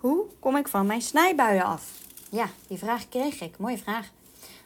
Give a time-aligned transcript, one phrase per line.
[0.00, 2.06] Hoe kom ik van mijn snijbuien af?
[2.30, 3.58] Ja, die vraag kreeg ik.
[3.58, 4.10] Mooie vraag.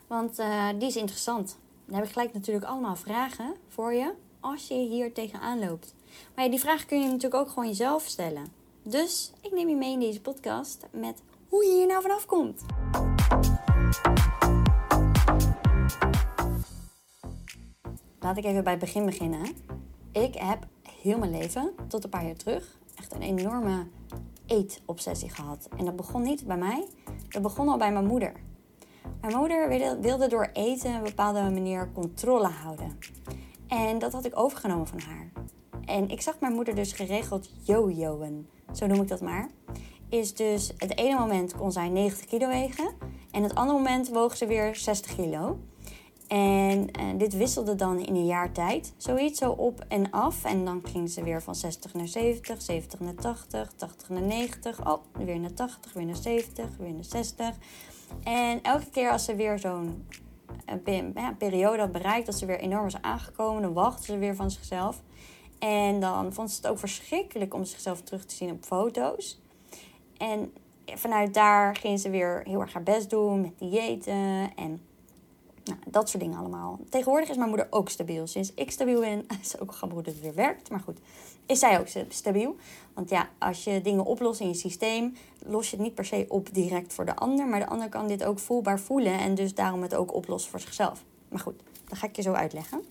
[0.06, 1.56] Want uh, die is interessant.
[1.84, 5.94] Dan heb ik gelijk natuurlijk allemaal vragen voor je als je hier tegenaan loopt.
[6.34, 8.46] Maar die vraag kun je natuurlijk ook gewoon jezelf stellen.
[8.82, 12.62] Dus ik neem je mee in deze podcast met hoe je hier nou vanaf komt.
[18.20, 19.46] Laat ik even bij het begin beginnen.
[20.12, 20.66] Ik heb
[21.02, 23.86] heel mijn leven, tot een paar jaar terug, echt een enorme
[24.46, 25.68] eetobsessie gehad.
[25.76, 26.86] En dat begon niet bij mij,
[27.28, 28.32] dat begon al bij mijn moeder.
[29.20, 29.68] Mijn moeder
[30.00, 32.98] wilde door eten een bepaalde manier controle houden.
[33.68, 35.32] En dat had ik overgenomen van haar.
[35.84, 39.50] En ik zag mijn moeder dus geregeld yo-yoen, zo noem ik dat maar.
[40.08, 42.90] Is dus het ene moment kon zij 90 kilo wegen
[43.30, 45.58] en het andere moment woog ze weer 60 kilo.
[46.34, 48.94] En uh, dit wisselde dan in een jaar tijd.
[48.96, 50.44] Zoiets zo op en af.
[50.44, 54.86] En dan ging ze weer van 60 naar 70, 70 naar 80, 80 naar 90.
[54.86, 57.54] Oh, weer naar 80, weer naar 70, weer naar 60.
[58.22, 60.06] En elke keer als ze weer zo'n
[61.14, 64.50] ja, periode had bereikt, dat ze weer enorm was aangekomen, dan wachtte ze weer van
[64.50, 65.02] zichzelf.
[65.58, 69.40] En dan vond ze het ook verschrikkelijk om zichzelf terug te zien op foto's.
[70.16, 70.52] En
[70.84, 74.80] vanuit daar ging ze weer heel erg haar best doen met diëten en
[75.64, 76.78] nou, dat soort dingen allemaal.
[76.88, 78.26] Tegenwoordig is mijn moeder ook stabiel.
[78.26, 80.70] Sinds ik stabiel ben, is ook gaan dat het weer werkt.
[80.70, 80.98] Maar goed,
[81.46, 82.56] is zij ook stabiel.
[82.94, 86.26] Want ja, als je dingen oplost in je systeem, los je het niet per se
[86.28, 87.46] op direct voor de ander.
[87.46, 90.60] Maar de ander kan dit ook voelbaar voelen en dus daarom het ook oplossen voor
[90.60, 91.04] zichzelf.
[91.28, 92.82] Maar goed, dat ga ik je zo uitleggen.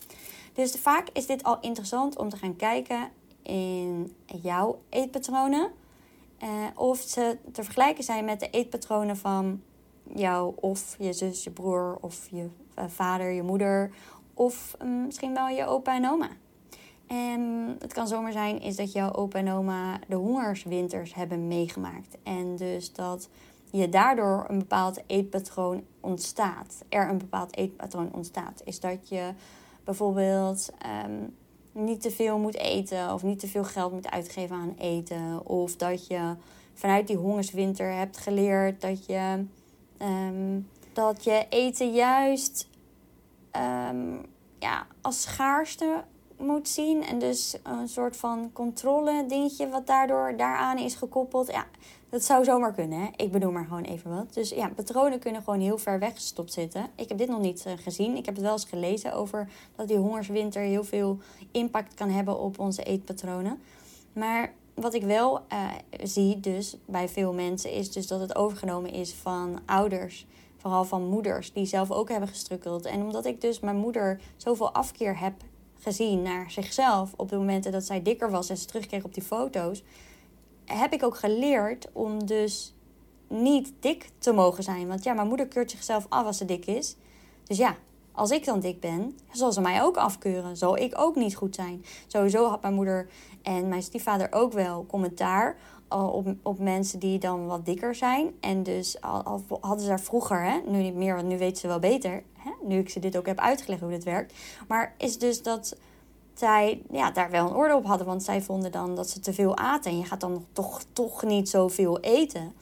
[0.54, 3.10] Dus vaak is dit al interessant om te gaan kijken
[3.42, 5.72] in jouw eetpatronen.
[6.44, 9.62] Uh, of ze te vergelijken zijn met de eetpatronen van
[10.14, 12.50] jou of je zus, je broer of je eh,
[12.88, 13.92] vader, je moeder
[14.34, 16.30] of mm, misschien wel je opa en oma.
[17.08, 22.18] En het kan zomaar zijn is dat jouw opa en oma de hongerswinters hebben meegemaakt.
[22.24, 23.30] En dus dat
[23.72, 26.84] je daardoor een bepaald eetpatroon ontstaat.
[26.90, 28.62] Er een bepaald eetpatroon ontstaat.
[28.66, 29.34] Is dat je
[29.84, 31.20] bijvoorbeeld ehm,
[31.72, 35.48] niet te veel moet eten of niet te veel geld moet uitgeven aan eten.
[35.48, 36.36] Of dat je
[36.74, 39.46] vanuit die hongerswinter hebt geleerd dat je
[40.04, 40.60] Ehm,
[40.94, 42.70] dat je eten juist
[43.92, 44.26] um,
[44.60, 46.04] ja, als schaarste
[46.38, 47.04] moet zien.
[47.04, 51.52] En dus een soort van controle dingetje wat daardoor daaraan is gekoppeld.
[51.52, 51.66] Ja,
[52.10, 53.00] dat zou zomaar kunnen.
[53.00, 53.08] Hè?
[53.16, 54.34] Ik bedoel maar gewoon even wat.
[54.34, 56.86] Dus ja, patronen kunnen gewoon heel ver weggestopt zitten.
[56.96, 58.18] Ik heb dit nog niet uh, gezien.
[58.18, 61.18] Ik heb het wel eens gelezen over dat die hongerswinter heel veel
[61.52, 63.62] impact kan hebben op onze eetpatronen.
[64.14, 65.70] Maar wat ik wel uh,
[66.04, 70.26] zie dus bij veel mensen is dus dat het overgenomen is van ouders.
[70.64, 72.86] Vooral van moeders die zelf ook hebben gestrukkeld.
[72.86, 75.34] En omdat ik dus mijn moeder zoveel afkeer heb
[75.80, 79.24] gezien naar zichzelf op de momenten dat zij dikker was en ze terugkreeg op die
[79.24, 79.84] foto's,
[80.66, 82.74] heb ik ook geleerd om dus
[83.28, 84.88] niet dik te mogen zijn.
[84.88, 86.96] Want ja, mijn moeder keurt zichzelf af als ze dik is.
[87.44, 87.76] Dus ja,
[88.12, 90.58] als ik dan dik ben, zal ze mij ook afkeuren.
[90.58, 91.86] Zal ik ook niet goed zijn.
[92.08, 93.10] Sowieso had mijn moeder
[93.42, 95.58] en mijn stiefvader ook wel commentaar
[95.94, 98.32] op, op mensen die dan wat dikker zijn.
[98.40, 101.68] En dus al, hadden ze daar vroeger, hè, nu niet meer, want nu weten ze
[101.68, 102.24] wel beter.
[102.38, 104.34] Hè, nu ik ze dit ook heb uitgelegd hoe dit werkt.
[104.68, 105.76] Maar is dus dat
[106.34, 108.08] zij ja, daar wel een orde op hadden.
[108.08, 109.92] Want zij vonden dan dat ze te veel aten.
[109.92, 112.54] En je gaat dan toch, toch niet zoveel eten.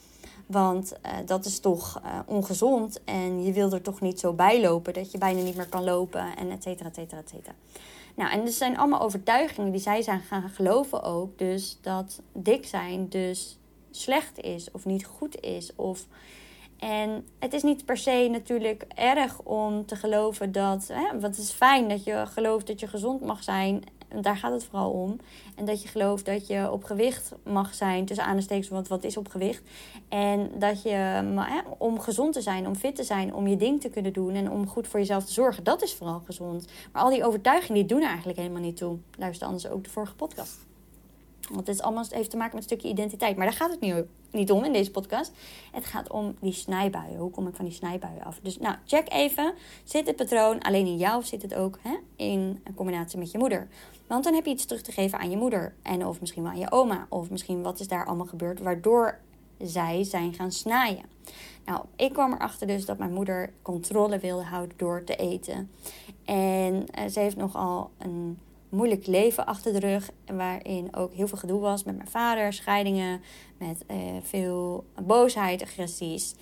[0.46, 4.62] Want uh, dat is toch uh, ongezond en je wil er toch niet zo bij
[4.62, 7.54] lopen dat je bijna niet meer kan lopen en et cetera, et cetera, et cetera.
[8.16, 11.38] Nou, en er zijn allemaal overtuigingen die zij zijn gaan geloven ook.
[11.38, 13.60] Dus dat dik zijn dus
[13.92, 15.76] slecht is of niet goed is.
[15.76, 16.08] Of...
[16.80, 20.88] En het is niet per se natuurlijk erg om te geloven dat...
[20.88, 23.84] Hè, want het is fijn dat je gelooft dat je gezond mag zijn
[24.22, 25.20] daar gaat het vooral om.
[25.56, 29.18] En dat je gelooft dat je op gewicht mag zijn, tussen aanstekens, want wat is
[29.18, 29.64] op gewicht?
[30.10, 31.24] En dat je,
[31.78, 34.52] om gezond te zijn, om fit te zijn, om je ding te kunnen doen en
[34.52, 36.68] om goed voor jezelf te zorgen, dat is vooral gezond.
[36.92, 38.98] Maar al die overtuigingen, die doen er eigenlijk helemaal niet toe.
[39.18, 40.58] Luister anders ook de vorige podcast.
[41.48, 43.38] Want het, is allemaal, heeft te maken met een stukje identiteit.
[43.38, 43.94] Maar daar gaat het niet,
[44.32, 45.32] niet om in deze podcast.
[45.72, 47.18] Het gaat om die snijbuien.
[47.18, 48.40] Hoe kom ik van die snijbuien af?
[48.42, 49.54] Dus nou, check even.
[49.84, 53.38] Zit het patroon alleen in jou of zit het ook hè, in combinatie met je
[53.38, 53.68] moeder?
[54.08, 55.74] Want dan heb je iets terug te geven aan je moeder.
[55.82, 57.06] En of misschien wel aan je oma.
[57.10, 59.20] Of misschien wat is daar allemaal gebeurd waardoor
[59.58, 61.06] zij zijn gaan snijden.
[61.66, 65.72] Nou, ik kwam erachter dus dat mijn moeder controle wilde houden door te eten.
[66.26, 68.40] En uh, ze heeft nogal een
[68.72, 70.10] moeilijk leven achter de rug.
[70.26, 73.22] Waarin ook heel veel gedoe was met mijn vader, scheidingen,
[73.58, 76.36] met uh, veel boosheid, agressies.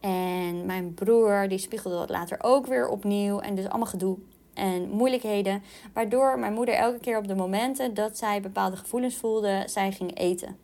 [0.00, 3.38] En mijn broer die spiegelde dat later ook weer opnieuw.
[3.38, 4.16] En dus allemaal gedoe
[4.54, 5.62] en moeilijkheden.
[5.92, 10.18] Waardoor mijn moeder elke keer op de momenten dat zij bepaalde gevoelens voelde, zij ging
[10.18, 10.56] eten.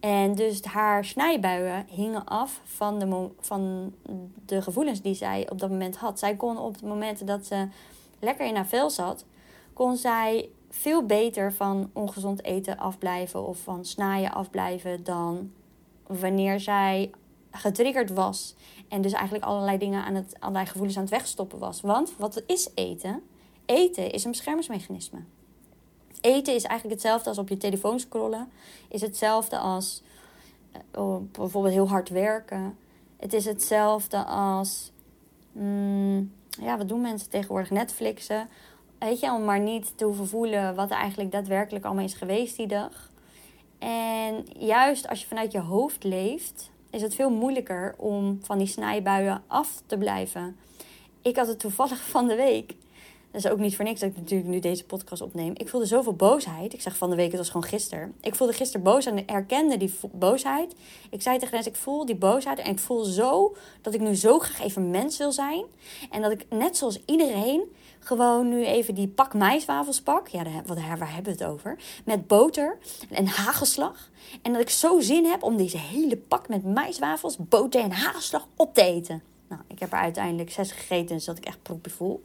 [0.00, 3.92] En dus haar snijbuien hingen af van de, van
[4.46, 6.18] de gevoelens die zij op dat moment had.
[6.18, 7.68] Zij kon op het moment dat ze
[8.18, 9.24] lekker in haar vel zat,
[9.74, 15.52] kon zij veel beter van ongezond eten afblijven of van snaaien afblijven dan
[16.06, 17.10] wanneer zij
[17.50, 18.54] getriggerd was.
[18.88, 21.80] En dus eigenlijk allerlei dingen aan het, allerlei gevoelens aan het wegstoppen was.
[21.80, 23.22] Want wat is eten?
[23.66, 25.18] Eten is een beschermingsmechanisme.
[26.20, 28.48] Eten is eigenlijk hetzelfde als op je telefoon scrollen.
[28.88, 30.02] Is hetzelfde als
[30.98, 32.76] uh, bijvoorbeeld heel hard werken.
[33.16, 34.92] Het is hetzelfde als.
[35.52, 37.70] Mm, ja, wat doen mensen tegenwoordig?
[37.70, 38.48] Netflixen.
[39.04, 42.56] Weet je, om maar niet te hoeven voelen wat er eigenlijk daadwerkelijk allemaal is geweest
[42.56, 43.10] die dag.
[43.78, 48.66] En juist als je vanuit je hoofd leeft, is het veel moeilijker om van die
[48.66, 50.56] snijbuien af te blijven.
[51.22, 52.74] Ik had het toevallig van de week.
[53.30, 55.52] Dat is ook niet voor niks dat ik natuurlijk nu deze podcast opneem.
[55.56, 56.72] Ik voelde zoveel boosheid.
[56.72, 58.14] Ik zeg van de week, het was gewoon gisteren.
[58.20, 60.74] Ik voelde gisteren boosheid en herkende die boosheid.
[61.10, 62.58] Ik zei tegen mensen, ik voel die boosheid.
[62.58, 65.64] En ik voel zo dat ik nu zo graag even mens wil zijn.
[66.10, 67.62] En dat ik net zoals iedereen
[68.04, 70.28] gewoon nu even die pak maiswafels pak.
[70.28, 71.76] Ja, daar, waar hebben we het over?
[72.04, 72.78] Met boter
[73.10, 74.10] en hagelslag.
[74.42, 78.48] En dat ik zo zin heb om deze hele pak met maiswafels, boter en hagelslag
[78.56, 79.22] op te eten.
[79.48, 82.22] Nou, ik heb er uiteindelijk zes gegeten, zodat ik echt proepje voel.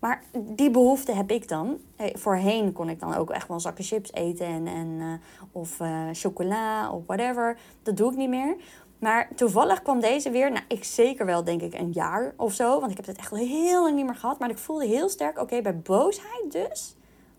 [0.00, 1.78] Maar die behoefte heb ik dan.
[1.96, 5.12] Voorheen kon ik dan ook echt wel zakken chips eten en, en, uh,
[5.52, 7.58] of uh, chocola of whatever.
[7.82, 8.56] Dat doe ik niet meer.
[9.00, 12.80] Maar toevallig kwam deze weer, nou ik zeker wel denk ik een jaar of zo.
[12.80, 14.38] Want ik heb het echt heel lang niet meer gehad.
[14.38, 16.94] Maar ik voelde heel sterk, oké bij boosheid dus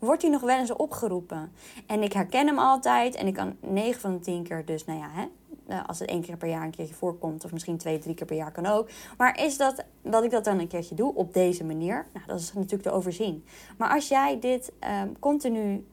[0.06, 1.52] wordt hij nog wel eens opgeroepen.
[1.86, 4.98] En ik herken hem altijd en ik kan 9 van de 10 keer dus, nou
[4.98, 5.24] ja, hè,
[5.66, 8.26] eh, als het één keer per jaar een keertje voorkomt, of misschien twee, drie keer
[8.26, 8.88] per jaar kan ook.
[9.16, 12.06] Maar is dat dat ik dat dan een keertje doe op deze manier?
[12.12, 13.44] Nou, dat is natuurlijk te overzien.
[13.78, 14.72] Maar als jij dit
[15.02, 15.86] um, continu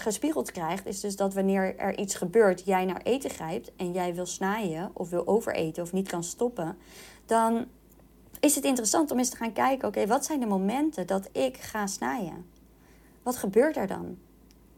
[0.00, 4.14] gespiegeld krijgt, is dus dat wanneer er iets gebeurt, jij naar eten grijpt en jij
[4.14, 6.76] wil snijden of wil overeten of niet kan stoppen,
[7.26, 7.66] dan
[8.40, 11.56] is het interessant om eens te gaan kijken: oké, wat zijn de momenten dat ik
[11.56, 12.46] ga snijden?
[13.22, 14.18] Wat gebeurt er dan?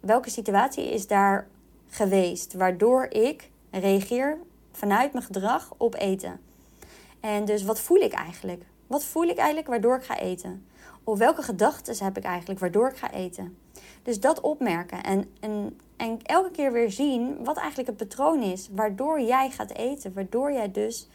[0.00, 1.48] Welke situatie is daar
[1.88, 4.38] geweest waardoor ik reageer
[4.72, 6.40] vanuit mijn gedrag op eten.
[7.20, 8.64] En dus wat voel ik eigenlijk?
[8.86, 10.66] Wat voel ik eigenlijk waardoor ik ga eten?
[11.04, 13.58] Of welke gedachten heb ik eigenlijk waardoor ik ga eten?
[14.02, 18.68] Dus dat opmerken en, en, en elke keer weer zien wat eigenlijk het patroon is
[18.72, 20.12] waardoor jij gaat eten.
[20.14, 21.08] Waardoor jij dus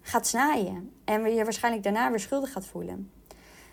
[0.00, 0.92] gaat snijden.
[1.04, 3.10] En je waarschijnlijk daarna weer schuldig gaat voelen.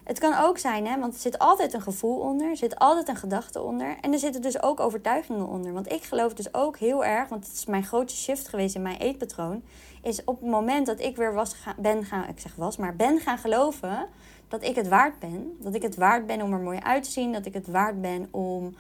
[0.06, 3.08] Het kan ook zijn, hè, want er zit altijd een gevoel onder, er zit altijd
[3.08, 3.98] een gedachte onder.
[4.02, 5.74] En er zitten dus ook overtuigingen onder.
[5.74, 8.82] Want ik geloof dus ook heel erg, want het is mijn grootste shift geweest in
[8.82, 9.64] mijn eetpatroon.
[10.02, 13.20] Is op het moment dat ik weer was, ben gaan, ik zeg was, maar ben
[13.20, 14.08] gaan geloven
[14.48, 15.58] dat ik het waard ben.
[15.60, 17.34] Dat ik het waard ben om er mooi uit te zien.
[17.34, 18.76] Dat ik het waard ben om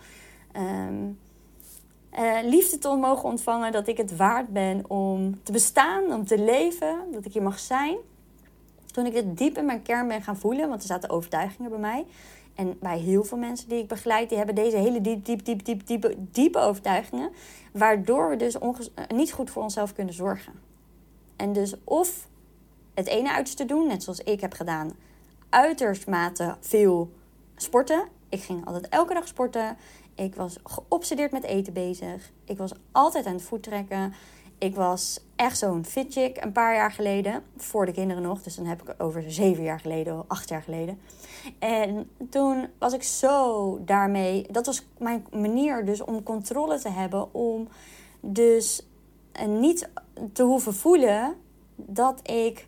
[0.57, 1.19] um,
[2.19, 3.71] uh, liefde te mogen ontvangen.
[3.71, 6.97] Dat ik het waard ben om te bestaan, om te leven.
[7.11, 7.97] Dat ik hier mag zijn.
[8.95, 11.79] Toen ik dit diep in mijn kern ben gaan voelen, want er zaten overtuigingen bij
[11.79, 12.05] mij.
[12.53, 15.65] En bij heel veel mensen die ik begeleid, die hebben deze hele diep, diep, diep,
[15.65, 17.31] diep, diepe, diepe overtuigingen.
[17.73, 18.55] Waardoor we dus
[19.07, 20.53] niet goed voor onszelf kunnen zorgen.
[21.35, 22.27] En dus of
[22.93, 24.91] het ene uiterste doen, net zoals ik heb gedaan,
[25.49, 27.11] uiterst mate veel
[27.55, 28.07] sporten.
[28.29, 29.77] Ik ging altijd elke dag sporten.
[30.15, 32.31] Ik was geobsedeerd met eten bezig.
[32.45, 34.13] Ik was altijd aan het voet trekken.
[34.57, 37.43] Ik was echt zo'n fit chick een paar jaar geleden.
[37.57, 38.41] Voor de kinderen nog.
[38.41, 40.99] Dus dan heb ik het over zeven jaar geleden acht jaar geleden.
[41.59, 44.47] En toen was ik zo daarmee.
[44.51, 47.33] Dat was mijn manier dus om controle te hebben.
[47.33, 47.67] Om
[48.19, 48.87] dus
[49.47, 49.89] niet
[50.33, 51.35] te hoeven voelen
[51.75, 52.67] dat ik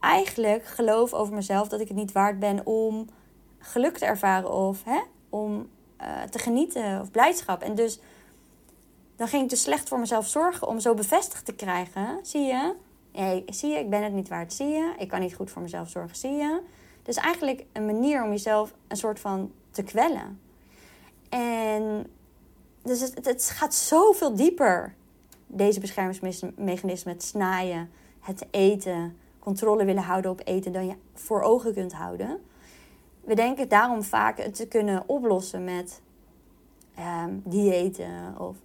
[0.00, 1.68] eigenlijk geloof over mezelf.
[1.68, 3.08] Dat ik het niet waard ben om
[3.58, 4.52] geluk te ervaren.
[4.52, 5.68] Of hè, om
[6.00, 7.62] uh, te genieten of blijdschap.
[7.62, 8.00] En dus
[9.22, 12.18] dan ging ik dus slecht voor mezelf zorgen om zo bevestigd te krijgen.
[12.22, 12.74] Zie je?
[13.12, 14.52] Hey, zie je, ik ben het niet waard.
[14.52, 14.94] Zie je?
[14.98, 16.16] Ik kan niet goed voor mezelf zorgen.
[16.16, 16.60] Zie je?
[17.02, 20.40] Dus eigenlijk een manier om jezelf een soort van te kwellen.
[21.28, 22.06] En
[22.82, 24.94] dus het, het gaat zoveel dieper.
[25.46, 31.74] Deze beschermingsmechanismen, het snaaien, het eten, controle willen houden op eten, dan je voor ogen
[31.74, 32.40] kunt houden.
[33.20, 36.00] We denken daarom vaak het te kunnen oplossen met
[36.98, 38.56] um, diëten of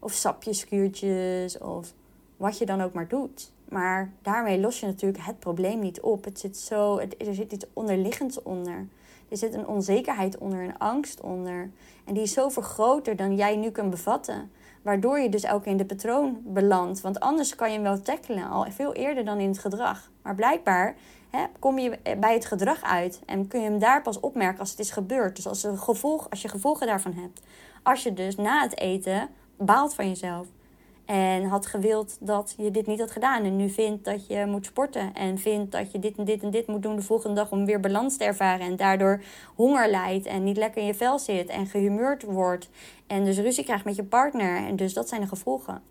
[0.00, 1.92] of sapjes, kuurtjes of
[2.36, 3.52] wat je dan ook maar doet.
[3.68, 6.24] Maar daarmee los je natuurlijk het probleem niet op.
[6.24, 8.86] Het zit zo, er zit iets onderliggends onder.
[9.28, 11.70] Er zit een onzekerheid onder, een angst onder.
[12.04, 14.50] En die is zoveel groter dan jij nu kunt bevatten.
[14.82, 17.00] Waardoor je dus ook in de patroon belandt.
[17.00, 20.10] Want anders kan je hem wel tackelen, al veel eerder dan in het gedrag.
[20.22, 20.96] Maar blijkbaar
[21.30, 23.20] hè, kom je bij het gedrag uit.
[23.26, 25.36] En kun je hem daar pas opmerken als het is gebeurd.
[25.36, 27.40] Dus als, gevolg, als je gevolgen daarvan hebt.
[27.82, 29.28] Als je dus na het eten
[29.60, 30.46] baalt van jezelf.
[31.04, 33.44] En had gewild dat je dit niet had gedaan.
[33.44, 35.14] En nu vindt dat je moet sporten.
[35.14, 37.66] En vindt dat je dit en dit en dit moet doen de volgende dag om
[37.66, 38.66] weer balans te ervaren.
[38.66, 39.22] En daardoor
[39.54, 42.68] honger lijdt en niet lekker in je vel zit en gehumeurd wordt.
[43.06, 44.66] En dus ruzie krijgt met je partner.
[44.66, 45.82] En dus dat zijn de gevolgen.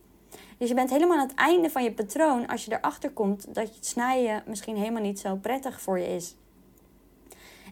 [0.57, 3.75] Dus je bent helemaal aan het einde van je patroon als je erachter komt dat
[3.75, 6.35] het snijden misschien helemaal niet zo prettig voor je is.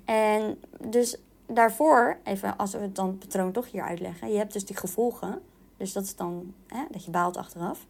[0.05, 4.65] En dus daarvoor, even als we het dan patroon toch hier uitleggen, je hebt dus
[4.65, 5.41] die gevolgen.
[5.77, 7.85] Dus dat is dan hè, dat je baalt achteraf.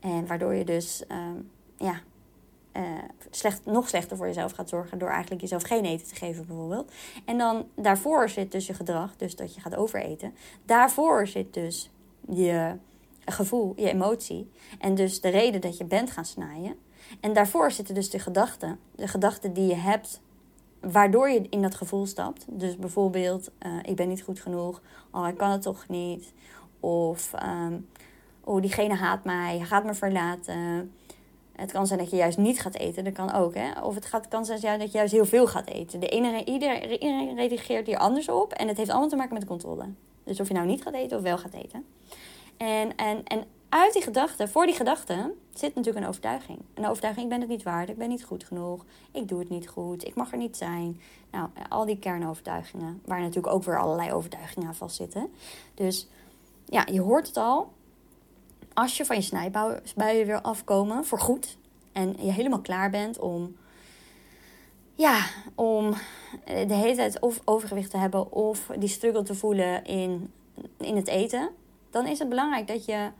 [0.00, 1.18] En waardoor je dus uh,
[1.76, 2.00] ja,
[2.72, 2.82] uh,
[3.30, 6.92] slecht, nog slechter voor jezelf gaat zorgen door eigenlijk jezelf geen eten te geven bijvoorbeeld.
[7.24, 10.34] En dan daarvoor zit dus je gedrag, dus dat je gaat overeten.
[10.64, 11.90] Daarvoor zit dus
[12.28, 12.76] je
[13.24, 14.50] gevoel, je emotie.
[14.78, 16.76] En dus de reden dat je bent gaan snijden.
[17.20, 18.78] En daarvoor zitten dus de gedachten.
[18.94, 20.20] De gedachten die je hebt
[20.80, 22.46] waardoor je in dat gevoel stapt.
[22.48, 24.82] Dus bijvoorbeeld, uh, ik ben niet goed genoeg.
[25.10, 26.32] Oh, ik kan het toch niet.
[26.80, 27.88] Of, um,
[28.44, 29.60] oh, diegene haat mij.
[29.60, 30.92] Gaat me verlaten.
[31.52, 33.04] Het kan zijn dat je juist niet gaat eten.
[33.04, 33.80] Dat kan ook, hè.
[33.82, 36.00] Of het gaat, kan zijn dat je juist heel veel gaat eten.
[36.00, 38.52] De iedereen, iedereen reageert hier anders op.
[38.52, 39.84] En het heeft allemaal te maken met controle.
[40.24, 41.84] Dus of je nou niet gaat eten of wel gaat eten.
[42.56, 46.58] En, en, en uit die gedachte, voor die gedachte, zit natuurlijk een overtuiging.
[46.74, 49.48] Een overtuiging, ik ben het niet waard, ik ben niet goed genoeg, ik doe het
[49.48, 51.00] niet goed, ik mag er niet zijn.
[51.30, 55.28] Nou, al die kernovertuigingen, waar natuurlijk ook weer allerlei overtuigingen aan vastzitten.
[55.74, 56.08] Dus
[56.66, 57.72] ja, je hoort het al.
[58.74, 61.58] Als je van je snijbuien weer afkomen, voor goed,
[61.92, 63.56] en je helemaal klaar bent om,
[64.94, 65.94] ja, om
[66.44, 70.32] de hele tijd of overgewicht te hebben of die struggle te voelen in,
[70.78, 71.50] in het eten,
[71.90, 73.10] dan is het belangrijk dat je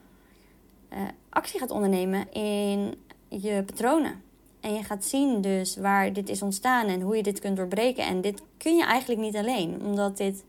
[0.93, 0.99] uh,
[1.29, 2.95] actie gaat ondernemen in
[3.29, 4.23] je patronen.
[4.61, 8.05] En je gaat zien dus waar dit is ontstaan en hoe je dit kunt doorbreken.
[8.05, 10.45] En dit kun je eigenlijk niet alleen, omdat dit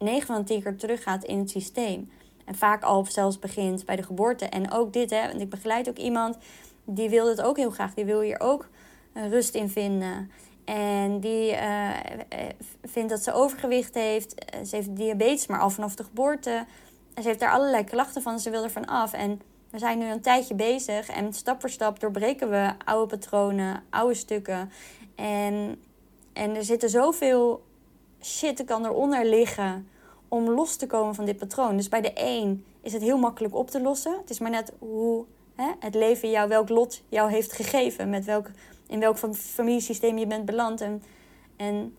[0.00, 2.10] 9 van de 10 keer teruggaat in het systeem.
[2.44, 4.44] En vaak al zelfs begint bij de geboorte.
[4.44, 6.38] En ook dit, hè, want ik begeleid ook iemand
[6.84, 7.94] die wil het ook heel graag.
[7.94, 8.68] Die wil hier ook
[9.14, 10.30] uh, rust in vinden.
[10.64, 11.90] En die uh,
[12.82, 14.34] vindt dat ze overgewicht heeft.
[14.66, 16.64] Ze heeft diabetes, maar al vanaf de geboorte.
[17.14, 18.38] En ze heeft daar allerlei klachten van.
[18.38, 19.12] Ze wil er van af.
[19.12, 19.40] En
[19.70, 24.14] we zijn nu een tijdje bezig en stap voor stap doorbreken we oude patronen, oude
[24.14, 24.70] stukken.
[25.14, 25.82] En,
[26.32, 27.62] en er zitten zoveel
[28.20, 29.88] shit kan eronder liggen
[30.30, 31.76] om los te komen van dit patroon.
[31.76, 34.16] Dus bij de een is het heel makkelijk op te lossen.
[34.20, 38.10] Het is maar net hoe hè, het leven jou, welk lot jou heeft gegeven.
[38.10, 38.50] Met welk,
[38.86, 40.80] in welk familiesysteem je bent beland.
[40.80, 41.02] En,
[41.56, 41.96] en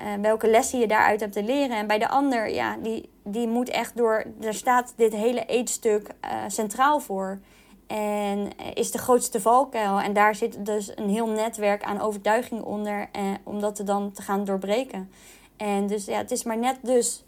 [0.00, 1.76] uh, welke lessen je daaruit hebt te leren.
[1.76, 4.24] En bij de ander, ja, die, die moet echt door.
[4.40, 7.38] Er staat dit hele eetstuk uh, centraal voor.
[7.86, 10.00] En is de grootste valkuil.
[10.00, 13.08] En daar zit dus een heel netwerk aan overtuiging onder.
[13.12, 15.10] Eh, om dat te dan te gaan doorbreken.
[15.56, 17.24] En dus ja, het is maar net dus.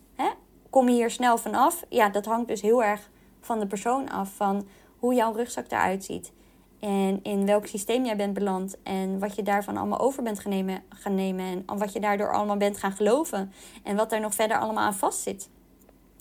[0.70, 1.85] Kom je hier snel vanaf?
[1.88, 4.30] Ja, dat hangt dus heel erg van de persoon af.
[4.35, 4.66] Van
[4.99, 6.32] hoe jouw rugzak eruit ziet.
[6.80, 8.76] En in welk systeem jij bent beland.
[8.82, 11.62] En wat je daarvan allemaal over bent gaan nemen, gaan nemen.
[11.66, 13.52] En wat je daardoor allemaal bent gaan geloven.
[13.82, 15.49] En wat daar nog verder allemaal aan vast zit.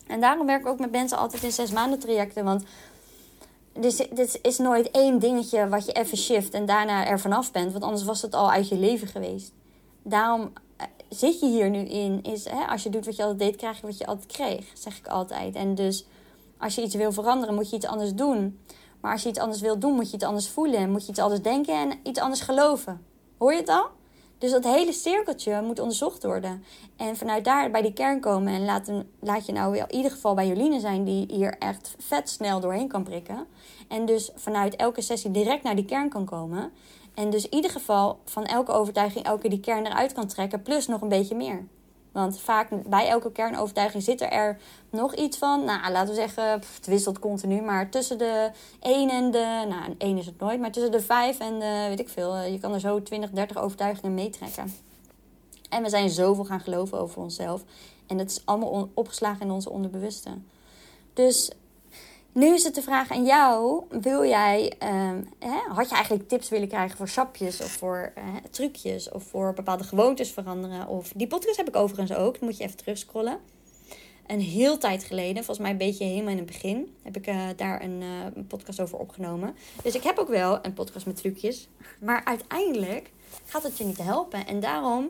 [0.07, 2.43] En daarom werk ik ook met mensen altijd in zes maanden trajecten.
[2.43, 2.63] Want
[3.73, 7.71] dus dit is nooit één dingetje wat je even shift en daarna er vanaf bent.
[7.71, 9.53] Want anders was het al uit je leven geweest.
[10.03, 10.53] Daarom
[11.09, 12.23] zit je hier nu in.
[12.23, 14.65] Is, hè, als je doet wat je altijd deed, krijg je wat je altijd kreeg.
[14.73, 15.55] Zeg ik altijd.
[15.55, 16.05] En dus
[16.57, 18.59] als je iets wil veranderen, moet je iets anders doen.
[19.01, 20.91] Maar als je iets anders wilt doen, moet je iets anders voelen.
[20.91, 23.05] Moet je iets anders denken en iets anders geloven.
[23.37, 23.87] Hoor je het al?
[24.37, 26.63] Dus dat hele cirkeltje moet onderzocht worden.
[26.95, 28.53] En vanuit daar bij die kern komen.
[28.53, 32.29] En laat, laat je nou in ieder geval bij Joline zijn, die hier echt vet
[32.29, 33.47] snel doorheen kan prikken.
[33.87, 36.71] En dus vanuit elke sessie direct naar die kern kan komen.
[37.15, 40.87] En dus in ieder geval van elke overtuiging elke die kern eruit kan trekken, plus
[40.87, 41.65] nog een beetje meer.
[42.11, 44.57] Want vaak bij elke kernovertuiging zit er
[44.89, 45.63] nog iets van.
[45.63, 47.61] Nou, laten we zeggen, het wisselt continu.
[47.61, 49.65] Maar tussen de 1 en de.
[49.69, 50.59] Nou, 1 is het nooit.
[50.59, 51.85] Maar tussen de 5 en de.
[51.87, 52.37] Weet ik veel.
[52.37, 54.73] Je kan er zo 20, 30 overtuigingen meetrekken.
[55.69, 57.63] En we zijn zoveel gaan geloven over onszelf.
[58.07, 60.29] En dat is allemaal opgeslagen in onze onderbewuste.
[61.13, 61.51] Dus
[62.35, 66.49] nu is het de vraag aan jou: wil jij, uh, hè, had je eigenlijk tips
[66.49, 70.87] willen krijgen voor sapjes of voor uh, trucjes of voor bepaalde gewoontes veranderen?
[70.87, 73.39] Of die podcast heb ik overigens ook, dan moet je even terugscrollen.
[74.27, 77.47] Een heel tijd geleden, volgens mij een beetje helemaal in het begin, heb ik uh,
[77.55, 78.01] daar een,
[78.35, 79.55] een, podcast over opgenomen.
[79.83, 81.67] Dus ik heb ook wel een podcast met trucjes,
[81.99, 83.11] maar uiteindelijk
[83.45, 84.47] gaat het je niet helpen.
[84.47, 85.09] En daarom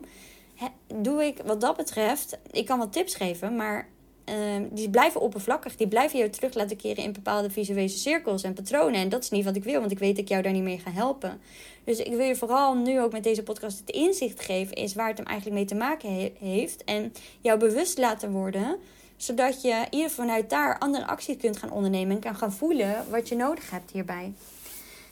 [0.94, 3.88] doe ik wat dat betreft, ik kan wat tips geven, maar
[4.26, 5.76] Ehm, die blijven oppervlakkig.
[5.76, 9.00] Die blijven je terug laten keren in bepaalde visuele cirkels en patronen.
[9.00, 10.62] En dat is niet wat ik wil, want ik weet dat ik jou daar niet
[10.62, 11.40] mee ga helpen.
[11.84, 15.08] Dus ik wil je vooral nu ook met deze podcast het inzicht geven, is waar
[15.08, 16.84] het hem eigenlijk mee te maken heeft.
[16.84, 18.78] En jou bewust laten worden
[19.16, 23.28] Zodat je ieder vanuit daar andere acties kunt gaan ondernemen en kan gaan voelen wat
[23.28, 24.32] je nodig hebt hierbij.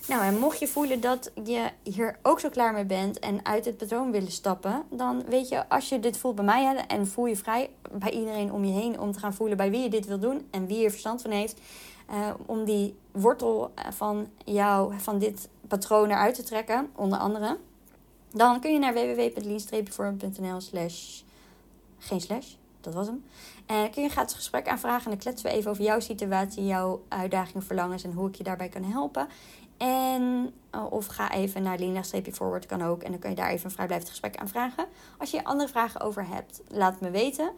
[0.09, 3.65] Nou, en mocht je voelen dat je hier ook zo klaar mee bent en uit
[3.65, 7.27] het patroon willen stappen, dan weet je, als je dit voelt bij mij en voel
[7.27, 10.07] je vrij bij iedereen om je heen om te gaan voelen bij wie je dit
[10.07, 11.61] wil doen en wie er verstand van heeft,
[12.11, 17.59] uh, om die wortel eh, van jou, van dit patroon eruit te trekken, onder andere,
[18.31, 21.21] dan kun je naar www.lean-vorm.nl slash
[21.99, 23.25] geen slash, dat was hem.
[23.67, 26.67] En kun je een gratis gesprek aanvragen en dan kletsen we even over jouw situatie,
[26.67, 29.29] jouw uitdagingen, verlangens en hoe ik je daarbij kan helpen.
[29.77, 33.03] En, eh, of ga even naar lean-forward, kan ook.
[33.03, 34.87] En dan kun je daar even een vrijblijvend gesprek aanvragen.
[35.19, 37.53] Als je andere vragen over hebt, laat het me weten.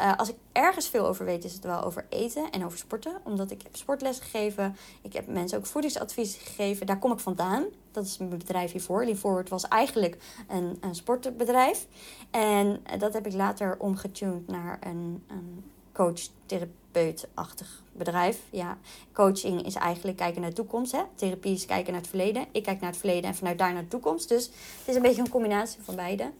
[0.00, 3.20] Uh, als ik ergens veel over weet, is het wel over eten en over sporten.
[3.24, 4.76] Omdat ik heb sportles gegeven.
[5.02, 6.86] Ik heb mensen ook voedingsadvies gegeven.
[6.86, 7.64] Daar kom ik vandaan.
[7.90, 9.14] Dat is mijn bedrijf hiervoor.
[9.14, 10.16] Forward was eigenlijk
[10.48, 11.86] een, een sportbedrijf.
[12.30, 18.38] En eh, dat heb ik later omgetuned naar een, een coach-therapeut-achtig bedrijf.
[18.50, 18.78] Ja,
[19.12, 20.92] coaching is eigenlijk kijken naar de toekomst.
[20.92, 21.02] Hè?
[21.14, 22.46] Therapie is kijken naar het verleden.
[22.52, 24.28] Ik kijk naar het verleden en vanuit daar naar de toekomst.
[24.28, 24.44] Dus
[24.78, 26.30] het is een beetje een combinatie van beide.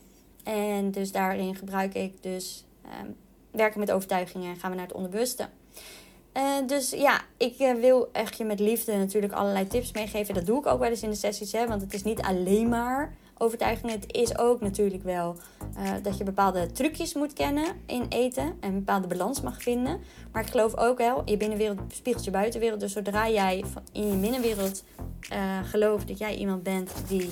[0.43, 2.65] En dus daarin gebruik ik dus
[3.01, 3.17] um,
[3.51, 5.49] werken met overtuigingen en gaan we naar het onderbewuste.
[6.37, 10.35] Uh, dus ja, ik uh, wil echt je met liefde natuurlijk allerlei tips meegeven.
[10.35, 11.53] Dat doe ik ook wel eens in de sessies.
[11.53, 11.67] Hè?
[11.67, 14.01] Want het is niet alleen maar overtuigingen.
[14.01, 15.37] Het is ook natuurlijk wel
[15.79, 18.45] uh, dat je bepaalde trucjes moet kennen in eten.
[18.61, 20.01] En een bepaalde balans mag vinden.
[20.33, 22.81] Maar ik geloof ook wel, je binnenwereld spiegelt je buitenwereld.
[22.81, 24.85] Dus zodra jij in je binnenwereld
[25.63, 27.31] gelooft dat jij iemand bent die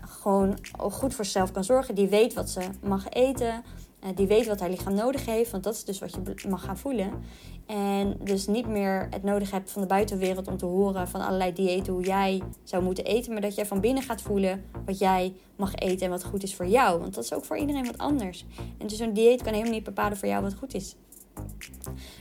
[0.00, 1.94] gewoon goed voor zichzelf kan zorgen.
[1.94, 3.64] Die weet wat ze mag eten
[4.14, 6.78] die weet wat haar lichaam nodig heeft, want dat is dus wat je mag gaan
[6.78, 7.10] voelen.
[7.66, 11.52] En dus niet meer het nodig hebt van de buitenwereld om te horen van allerlei
[11.52, 15.34] diëten hoe jij zou moeten eten, maar dat jij van binnen gaat voelen wat jij
[15.56, 17.00] mag eten en wat goed is voor jou.
[17.00, 18.44] Want dat is ook voor iedereen wat anders.
[18.78, 20.96] En dus een dieet kan helemaal niet bepalen voor jou wat goed is.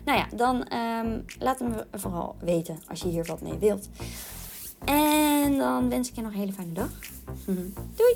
[0.05, 3.89] Nou ja, dan um, laat me vooral weten als je hier wat mee wilt.
[4.85, 6.89] En dan wens ik je nog een hele fijne dag.
[7.97, 8.15] Doei!